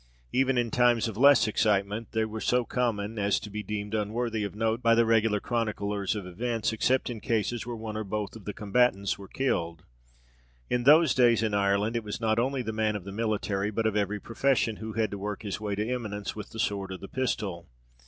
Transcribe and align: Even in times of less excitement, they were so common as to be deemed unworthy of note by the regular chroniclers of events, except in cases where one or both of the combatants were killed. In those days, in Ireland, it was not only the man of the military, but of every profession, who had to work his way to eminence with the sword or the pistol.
Even 0.33 0.57
in 0.57 0.71
times 0.71 1.07
of 1.07 1.15
less 1.15 1.47
excitement, 1.47 2.11
they 2.11 2.25
were 2.25 2.41
so 2.41 2.65
common 2.65 3.19
as 3.19 3.39
to 3.39 3.51
be 3.51 3.61
deemed 3.61 3.93
unworthy 3.93 4.43
of 4.43 4.55
note 4.55 4.81
by 4.81 4.95
the 4.95 5.05
regular 5.05 5.39
chroniclers 5.39 6.15
of 6.15 6.25
events, 6.25 6.73
except 6.73 7.07
in 7.07 7.19
cases 7.19 7.67
where 7.67 7.75
one 7.75 7.95
or 7.95 8.03
both 8.03 8.35
of 8.35 8.45
the 8.45 8.51
combatants 8.51 9.19
were 9.19 9.27
killed. 9.27 9.83
In 10.71 10.85
those 10.85 11.13
days, 11.13 11.43
in 11.43 11.53
Ireland, 11.53 11.95
it 11.95 12.03
was 12.03 12.19
not 12.19 12.39
only 12.39 12.63
the 12.63 12.73
man 12.73 12.95
of 12.95 13.03
the 13.03 13.11
military, 13.11 13.69
but 13.69 13.85
of 13.85 13.95
every 13.95 14.19
profession, 14.19 14.77
who 14.77 14.93
had 14.93 15.11
to 15.11 15.19
work 15.19 15.43
his 15.43 15.61
way 15.61 15.75
to 15.75 15.87
eminence 15.87 16.35
with 16.35 16.49
the 16.49 16.57
sword 16.57 16.91
or 16.91 16.97
the 16.97 17.07
pistol. 17.07 17.67